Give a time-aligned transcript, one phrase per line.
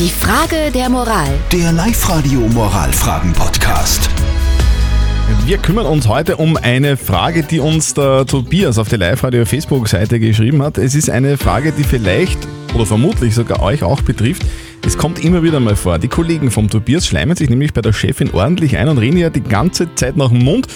[0.00, 1.28] Die Frage der Moral.
[1.52, 4.08] Der Live-Radio Moralfragen-Podcast.
[5.44, 10.18] Wir kümmern uns heute um eine Frage, die uns der Tobias auf der Live-Radio Facebook-Seite
[10.18, 10.78] geschrieben hat.
[10.78, 12.38] Es ist eine Frage, die vielleicht
[12.74, 14.40] oder vermutlich sogar euch auch betrifft.
[14.86, 15.98] Es kommt immer wieder mal vor.
[15.98, 19.28] Die Kollegen vom Tobias schleimen sich nämlich bei der Chefin ordentlich ein und reden ja
[19.28, 20.66] die ganze Zeit nach dem Mund.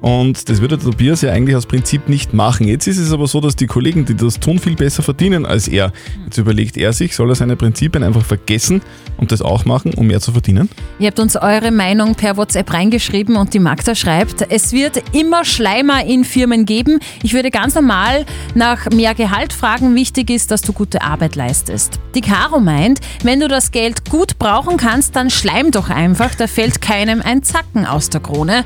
[0.00, 2.66] Und das würde der Tobias ja eigentlich aus Prinzip nicht machen.
[2.66, 5.68] Jetzt ist es aber so, dass die Kollegen, die das tun, viel besser verdienen als
[5.68, 5.92] er.
[6.24, 8.80] Jetzt überlegt er sich, soll er seine Prinzipien einfach vergessen
[9.18, 10.70] und das auch machen, um mehr zu verdienen?
[10.98, 15.44] Ihr habt uns eure Meinung per WhatsApp reingeschrieben und die Magda schreibt, es wird immer
[15.44, 17.00] Schleimer in Firmen geben.
[17.22, 19.94] Ich würde ganz normal nach mehr Gehalt fragen.
[19.94, 22.00] Wichtig ist, dass du gute Arbeit leistest.
[22.14, 26.34] Die Caro meint, wenn du das Geld gut brauchen kannst, dann schleim doch einfach.
[26.34, 28.64] Da fällt keinem ein Zacken aus der Krone.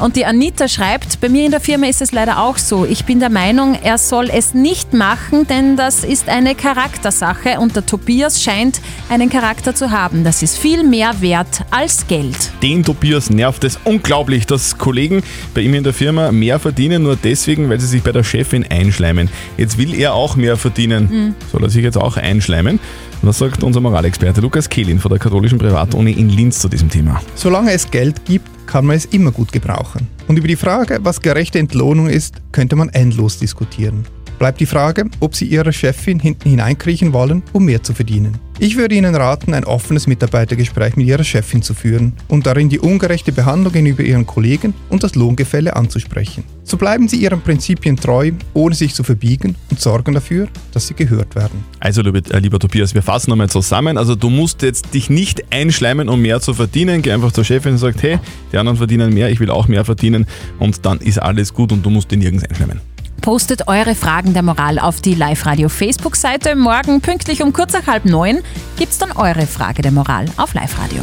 [0.00, 2.84] Und die Anita schreibt, bei mir in der Firma ist es leider auch so.
[2.84, 7.74] Ich bin der Meinung, er soll es nicht machen, denn das ist eine Charaktersache und
[7.74, 10.22] der Tobias scheint einen Charakter zu haben.
[10.22, 12.36] Das ist viel mehr wert als Geld.
[12.62, 17.16] Den Tobias nervt es unglaublich, dass Kollegen bei ihm in der Firma mehr verdienen, nur
[17.16, 19.28] deswegen, weil sie sich bei der Chefin einschleimen.
[19.56, 21.34] Jetzt will er auch mehr verdienen.
[21.50, 22.78] Soll er sich jetzt auch einschleimen?
[23.22, 27.20] Was sagt unser Moralexperte Lukas Kehlin von der katholischen Privatuni in Linz zu diesem Thema?
[27.34, 30.06] Solange es Geld gibt, kann man es immer gut gebrauchen.
[30.28, 34.06] Und über die Frage, was gerechte Entlohnung ist, könnte man endlos diskutieren.
[34.38, 38.38] Bleibt die Frage, ob Sie Ihrer Chefin hinten hineinkriechen wollen, um mehr zu verdienen.
[38.60, 42.80] Ich würde Ihnen raten, ein offenes Mitarbeitergespräch mit Ihrer Chefin zu führen und darin die
[42.80, 46.42] ungerechte Behandlung gegenüber Ihren Kollegen und das Lohngefälle anzusprechen.
[46.64, 50.94] So bleiben Sie Ihren Prinzipien treu, ohne sich zu verbiegen und sorgen dafür, dass Sie
[50.94, 51.64] gehört werden.
[51.78, 53.96] Also, lieber, äh, lieber Tobias, wir fassen nochmal zusammen.
[53.96, 57.02] Also, du musst jetzt dich nicht einschleimen, um mehr zu verdienen.
[57.02, 58.18] Geh einfach zur Chefin und sag, hey,
[58.52, 60.26] die anderen verdienen mehr, ich will auch mehr verdienen.
[60.58, 62.80] Und dann ist alles gut und du musst dir nirgends einschleimen.
[63.28, 66.56] Postet eure Fragen der Moral auf die Live-Radio Facebook-Seite.
[66.56, 68.38] Morgen pünktlich um kurz nach halb neun
[68.78, 71.02] gibt's dann eure Frage der Moral auf Live-Radio.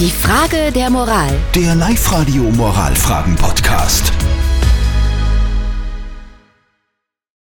[0.00, 1.30] Die Frage der Moral.
[1.54, 4.12] Der Live-Radio Moralfragen-Podcast.